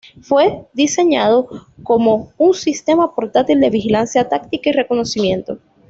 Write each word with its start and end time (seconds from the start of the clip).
Fue 0.19 0.65
diseñado 0.73 1.47
como 1.83 2.31
un 2.39 2.55
sistema 2.55 3.13
portátil 3.13 3.59
de 3.61 3.69
vigilancia 3.69 4.27
táctica 4.27 4.71
y 4.71 4.73
reconocimiento. 4.73 5.59